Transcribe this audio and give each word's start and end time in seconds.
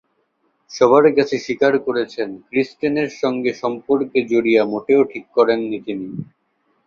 সবার 0.71 1.05
কাছে 1.17 1.35
স্বীকার 1.37 1.73
করেছেন, 1.87 2.29
ক্রিস্টেনের 2.47 3.09
সঙ্গে 3.21 3.51
সম্পর্কে 3.61 4.19
জড়িয়ে 4.31 4.61
মোটেও 4.71 5.01
ঠিক 5.11 5.25
করেননি 5.35 5.77
তিনি। 5.87 6.07